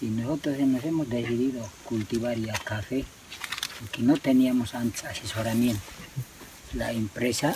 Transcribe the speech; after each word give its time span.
Y 0.00 0.06
nosotros 0.06 0.58
nos 0.58 0.84
hemos 0.84 1.08
decidido 1.08 1.68
cultivar 1.84 2.38
ya 2.38 2.54
café 2.54 3.04
porque 3.78 4.02
no 4.02 4.16
teníamos 4.16 4.74
antes 4.74 5.04
asesoramiento. 5.04 5.82
La 6.74 6.92
empresa 6.92 7.54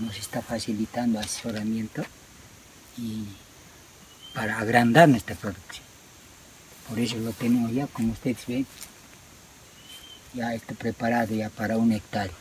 nos 0.00 0.16
está 0.16 0.42
facilitando 0.42 1.18
asesoramiento 1.18 2.04
y 2.96 3.24
para 4.34 4.58
agrandar 4.58 5.08
nuestra 5.08 5.34
producción. 5.34 5.84
Por 6.88 6.98
eso 6.98 7.16
lo 7.18 7.32
tenemos 7.32 7.72
ya, 7.72 7.86
como 7.86 8.12
ustedes 8.12 8.46
ven, 8.46 8.66
ya 10.34 10.54
está 10.54 10.74
preparado 10.74 11.34
ya 11.34 11.48
para 11.48 11.78
un 11.78 11.92
hectárea. 11.92 12.34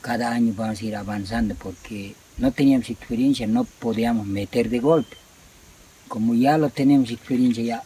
Cada 0.00 0.30
año 0.30 0.54
vamos 0.56 0.80
a 0.80 0.84
ir 0.84 0.96
avanzando 0.96 1.54
porque 1.54 2.14
no 2.38 2.52
teníamos 2.52 2.90
experiencia, 2.90 3.46
no 3.46 3.64
podíamos 3.64 4.26
meter 4.26 4.70
de 4.70 4.78
golpe. 4.78 5.16
Como 6.08 6.34
ya 6.34 6.58
lo 6.58 6.70
tenemos 6.70 7.10
experiencia, 7.10 7.64
ya 7.64 7.82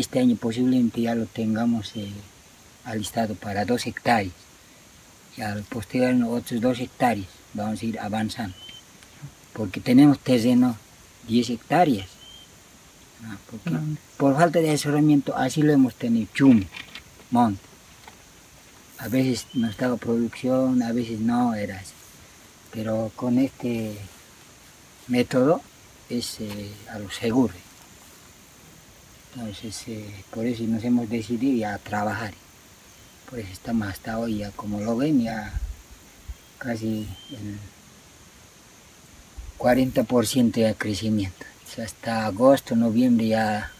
este 0.00 0.20
año 0.20 0.36
posiblemente 0.36 1.02
ya 1.02 1.14
lo 1.14 1.26
tengamos 1.26 1.92
eh, 1.96 2.10
alistado 2.84 3.34
para 3.34 3.64
dos 3.64 3.86
hectáreas. 3.86 4.34
Y 5.36 5.42
al 5.42 5.62
posterior 5.64 6.14
otros 6.30 6.60
dos 6.60 6.80
hectáreas 6.80 7.28
vamos 7.54 7.82
a 7.82 7.84
ir 7.86 7.98
avanzando. 7.98 8.56
Porque 9.52 9.80
tenemos 9.80 10.18
terreno 10.18 10.76
10 11.26 11.50
hectáreas. 11.50 12.08
Ah, 13.24 13.36
porque 13.50 13.70
Grande. 13.70 14.00
por 14.16 14.36
falta 14.36 14.60
de 14.60 14.70
asesoramiento 14.70 15.34
así 15.36 15.62
lo 15.62 15.72
hemos 15.72 15.94
tenido, 15.94 16.28
chumi, 16.34 16.66
monte. 17.30 17.60
A 18.98 19.08
veces 19.08 19.46
nos 19.54 19.76
daba 19.76 19.96
producción, 19.96 20.82
a 20.82 20.92
veces 20.92 21.20
no, 21.20 21.54
era 21.54 21.78
así. 21.78 21.92
Pero 22.72 23.10
con 23.16 23.38
este 23.38 23.96
método 25.08 25.60
es 26.08 26.40
eh, 26.40 26.70
a 26.90 26.98
lo 26.98 27.10
seguro. 27.10 27.54
Entonces, 29.36 29.82
eh, 29.88 30.24
por 30.32 30.46
eso 30.46 30.62
nos 30.64 30.82
hemos 30.82 31.08
decidido 31.10 31.58
ya 31.58 31.74
a 31.74 31.78
trabajar. 31.78 32.32
Por 33.28 33.38
eso 33.38 33.52
estamos 33.52 33.88
hasta 33.88 34.18
hoy, 34.18 34.38
ya 34.38 34.50
como 34.52 34.80
lo 34.80 34.96
ven, 34.96 35.22
ya 35.22 35.52
casi 36.58 37.06
el 37.30 37.58
40% 39.58 40.52
de 40.52 40.74
crecimiento. 40.74 41.44
Hasta 41.82 42.24
agosto, 42.24 42.74
noviembre 42.74 43.28
ya 43.28 43.70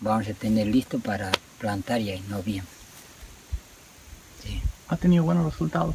vamos 0.00 0.28
a 0.28 0.34
tener 0.34 0.66
listo 0.66 0.98
para 0.98 1.30
plantar 1.58 2.00
ya 2.02 2.14
en 2.14 2.28
noviembre. 2.28 2.70
Sí. 4.44 4.60
Ha 4.88 4.96
tenido 4.96 5.24
buenos 5.24 5.50
resultados. 5.50 5.94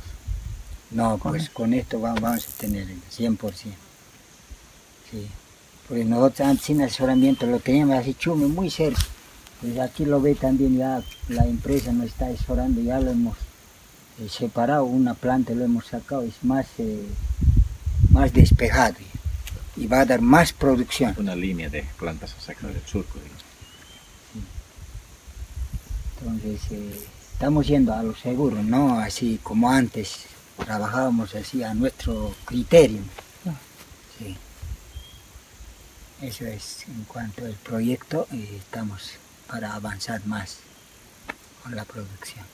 No, 0.90 1.20
pues 1.20 1.50
con 1.50 1.74
esto 1.76 2.02
va- 2.02 2.14
vamos 2.16 2.48
a 2.48 2.52
tener 2.58 2.90
el 2.90 3.00
100%. 3.12 3.76
Sí. 5.12 5.28
Porque 5.88 6.06
nosotros 6.06 6.48
antes 6.48 6.66
sin 6.66 6.82
asesoramiento 6.82 7.46
lo 7.46 7.60
teníamos 7.60 7.98
así 7.98 8.14
chume, 8.14 8.48
muy 8.48 8.70
cerca. 8.70 9.02
Pues 9.62 9.80
aquí 9.80 10.06
lo 10.06 10.22
ve 10.22 10.36
también 10.36 10.78
ya 10.78 11.02
la 11.30 11.46
empresa 11.46 11.92
nos 11.94 12.08
está 12.08 12.28
asesorando, 12.28 12.82
ya 12.82 13.00
lo 13.00 13.12
hemos 13.12 13.38
eh, 14.20 14.28
separado, 14.30 14.86
una 14.86 15.14
planta 15.14 15.54
lo 15.54 15.64
hemos 15.64 15.88
sacado, 15.88 16.24
es 16.24 16.44
más, 16.44 16.68
eh, 16.78 17.06
más 18.12 18.34
despejado 18.34 18.96
ya. 19.00 19.82
y 19.82 19.88
va 19.88 20.02
a 20.02 20.06
dar 20.06 20.22
más 20.22 20.54
producción. 20.54 21.16
Una 21.18 21.36
línea 21.36 21.70
de 21.70 21.86
plantas 21.98 22.36
a 22.38 22.42
sacar 22.42 22.74
del 22.74 22.86
surco. 22.86 23.20
digamos. 23.20 23.44
Entonces, 26.20 26.72
eh, 26.72 27.08
estamos 27.34 27.68
yendo 27.68 27.94
a 27.94 28.04
lo 28.04 28.16
seguro, 28.16 28.62
no 28.64 29.00
así 29.00 29.40
como 29.44 29.70
antes, 29.70 30.26
trabajábamos 30.58 31.36
así 31.36 31.64
a 31.64 31.74
nuestro 31.74 32.34
criterio. 32.46 33.00
Ah. 33.46 33.56
Sí. 34.18 34.36
Eso 36.22 36.46
es 36.46 36.88
en 36.88 37.04
cuanto 37.04 37.46
al 37.46 37.54
proyecto, 37.54 38.28
eh, 38.32 38.58
estamos 38.58 39.14
para 39.48 39.74
avanzar 39.74 40.26
más 40.26 40.60
con 41.62 41.76
la 41.76 41.84
producción. 41.86 42.46